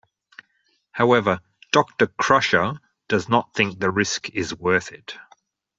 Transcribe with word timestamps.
However 0.93 1.41
Doctor 1.71 2.07
Crusher 2.07 2.73
does 3.07 3.29
not 3.29 3.53
think 3.53 3.77
the 3.79 3.91
risk 3.91 4.31
is 4.31 4.51
worth 4.51 4.91
it. 4.91 5.15